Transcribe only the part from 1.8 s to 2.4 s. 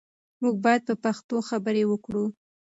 وکړو.